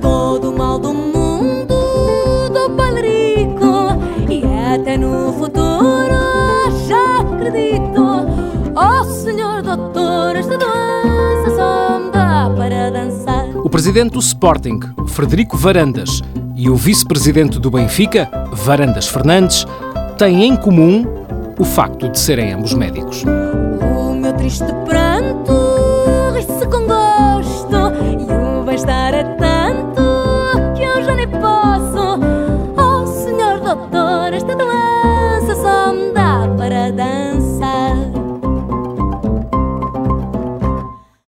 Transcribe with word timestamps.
Todo 0.00 0.52
mal 0.56 0.78
do 0.78 0.94
mundo 0.94 1.74
do 2.48 2.70
palerico 2.74 3.98
e 4.30 4.42
até 4.74 4.96
no 4.96 5.34
futuro 5.34 6.08
já 6.86 7.20
acredito. 7.20 8.00
Oh 8.74 9.04
senhor 9.04 9.60
doutor, 9.60 10.36
esta 10.36 10.56
presidente 13.88 14.12
do 14.12 14.18
Sporting, 14.18 14.80
Frederico 15.06 15.56
Varandas, 15.56 16.20
e 16.54 16.68
o 16.68 16.76
vice-presidente 16.76 17.58
do 17.58 17.70
Benfica, 17.70 18.28
Varandas 18.52 19.08
Fernandes, 19.08 19.64
têm 20.18 20.44
em 20.44 20.54
comum 20.54 21.06
o 21.58 21.64
facto 21.64 22.06
de 22.10 22.18
serem 22.18 22.52
ambos 22.52 22.74
médicos. 22.74 23.24
O 23.24 24.12
meu 24.12 24.34
triste 24.34 24.66
pranto 24.84 25.57